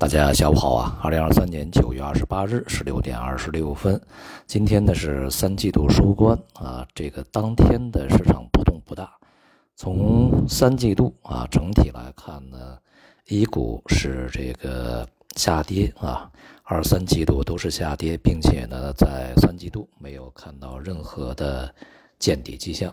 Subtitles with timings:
[0.00, 0.98] 大家下午好啊！
[1.02, 4.00] 二零二三年九月二十八日十六点二十六分，
[4.46, 6.88] 今天呢是三季度收官啊。
[6.94, 9.12] 这个当天的市场波动不大。
[9.76, 12.78] 从三季度啊整体来看呢
[13.28, 16.32] ，A 股是这个下跌啊，
[16.64, 21.74] 二三季度都是下跌，并且呢在三季度没有看到任何的
[22.18, 22.90] 见底迹象。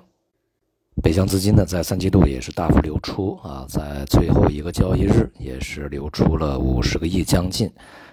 [1.07, 7.71] 北向资金呢，在三季度也是大幅流出啊，在最后一个交易日也是流出了五十个亿将近，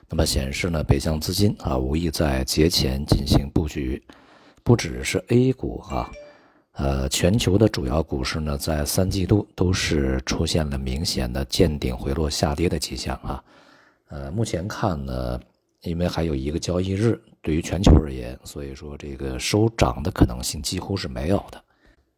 [0.09, 4.01] 那么显示呢，北向资金啊无意在节前进行布局，
[4.63, 6.09] 不只是 A 股哈，
[6.75, 13.43] 呃，全球的主要股市呢，在三季度都是出现了明显的见顶回落下跌的迹象啊，
[14.07, 15.41] 呃，目前看呢，
[15.83, 21.61] 因为还有一个交易日，对于全球而言，所以说这个收涨的可能性几乎是没有的。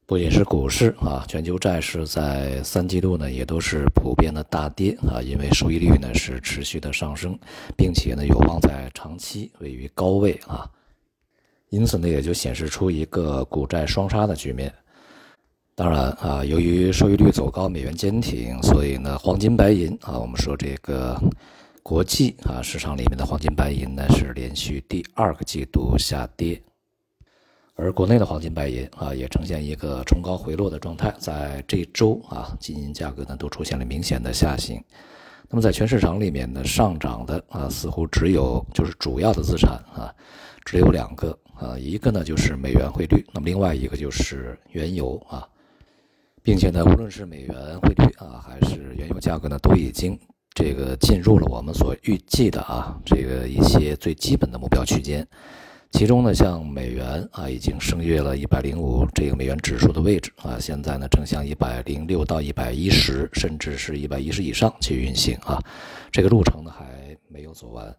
[0.08, 7.36] 不仅是股市啊，全球债市在三季度呢也都是普遍的大跌啊，因为收益率呢是持续的上升，
[7.76, 10.64] 并且呢有望在长期位于高位啊，
[11.70, 14.72] 因此呢也就显示出一个股债双杀的局面。
[15.74, 21.20] 当然啊，由于收益率走高，美元坚挺，所以呢黄金白银啊，我们说这个
[21.82, 26.62] 国际啊市场里面的黄金白银呢是连续第二个季度下跌。
[27.78, 34.82] 而国内的黄金白银啊，也呈现一个冲高回落的状态，在这周啊，金银价格呢都出现了明显的下行。
[35.50, 40.10] 那么在全市场里面呢，上涨的啊，似乎只有就是主要的资产啊，
[40.64, 45.46] 只有两个啊，一个呢就是美元汇率，那么另外一个就是原油啊，
[46.42, 50.18] 并且呢，无论是美元汇率啊，还是原油价格呢，都已经
[50.54, 55.28] 这个进入了我们所预计的啊，这个一些最基本的目标区间。
[55.92, 65.58] 其中呢，像美元啊，已经升越了一百零五这个美元指数的位置啊，现在呢正向一百零六到一百一十，甚至是一百一十以上去运行啊，
[66.10, 66.84] 这个路程呢还
[67.28, 67.96] 没有走完。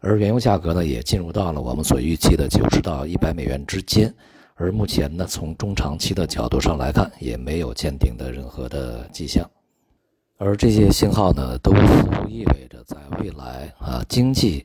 [0.00, 4.14] 而原油价格呢也进入到了我们所预期的九十到一百美元之间，
[4.54, 9.48] 而目前呢从中长期的角度上来看，也没有见顶的任何的迹象。
[10.38, 14.64] 而这些信号呢，都似乎意味着在未来啊经济。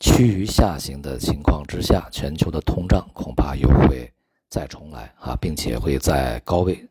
[0.00, 4.12] 趋于下行的情况之下，全球的通胀恐怕又会
[4.50, 6.86] 再重来啊，并且会在高位，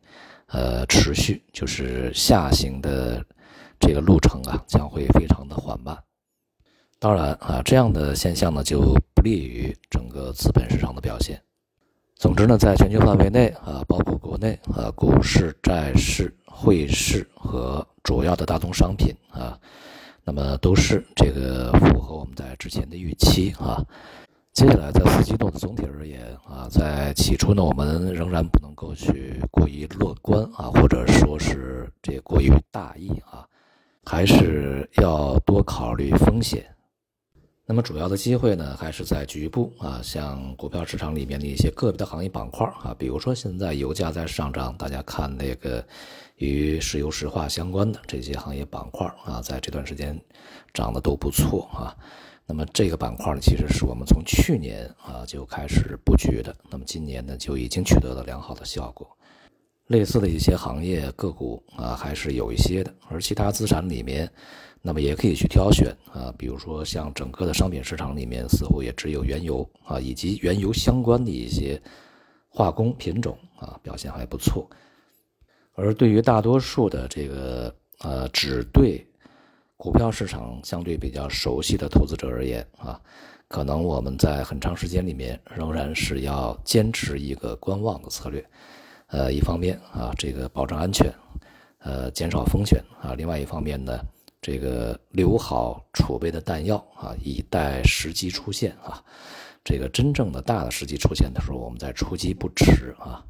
[0.48, 3.24] 呃，持续，就是下行的
[3.80, 5.96] 这个路程啊，将会非常的缓慢。
[6.98, 11.40] 当然啊，这样的现象呢，就不利于整个资本市场的表现。
[12.16, 19.60] 总之呢，在全球范围内啊，包括国内啊，股市、债市、汇市和主要的大宗商品啊。
[20.26, 23.82] 那么都是这个符合我们在之前的预期啊。
[24.52, 33.46] 接下来在四季度的总体而言啊，在起初呢，我们仍然不能够去过于乐观啊，或者说是这过于大意啊，
[34.04, 36.66] 还是要多考虑风险。
[37.68, 45.84] 那么主要的机会呢，还是在局部啊，像股票市场里面的一些个别的行业板块啊，比如说现在油价在上涨，大家看那个
[46.36, 50.16] 与石油石化相关的这些行业板块啊，在这段时间
[50.76, 51.90] 涨得都不错啊。
[52.46, 59.10] 那么这个板块呢，其实是我们从去年啊就开始布局的，那么今年呢就已经取得了良好的效果。
[59.88, 64.32] 类似的一些行业个股啊，还是有一些的，而其他资产里面。
[64.88, 71.82] 那么也可以去挑选啊，比如说像整个的商品市场里面，似乎也只有原油啊，以及原油相关的一些
[72.50, 74.70] 化工品种啊，表现还不错。
[75.74, 79.04] 而对于大多数的这个呃只对
[79.76, 83.02] 股票市场相对比较熟悉的投资者而言啊，
[83.48, 88.46] 可能我们在很长时间里面仍然是要坚持一个观望的策略。
[89.08, 91.14] 呃，一方面啊，这个保证安全，
[91.80, 94.00] 呃，减少风险啊；另外一方面呢。
[94.42, 99.04] 这个留好储备的弹药啊，以待时机出现啊。
[99.64, 103.26] 这个真正的大的时机出现的时候，我们再出击不迟啊。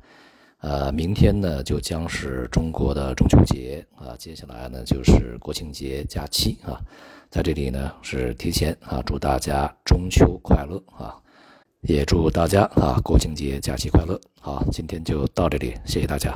[0.60, 6.82] 呃，明天呢就将是中国的中秋节啊，接下来呢就是国庆节假期啊。
[7.30, 11.16] 在这里呢是提前啊祝大家中秋快乐啊，
[11.88, 14.20] 也祝大家啊国庆节假期快乐。
[14.42, 16.34] 好，今天就到这里，谢谢大家。